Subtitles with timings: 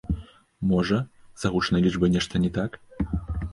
[0.71, 0.97] Можа,
[1.43, 2.71] з агучанай лічбай нешта не так?